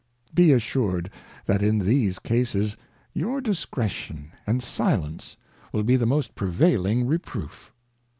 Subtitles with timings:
[0.33, 1.11] Be assur'd,
[1.45, 2.75] that in these Cases
[3.15, 5.37] youxiDiscretion and Silence
[5.75, 7.69] yyj^ be the most prevailing Hejyroof.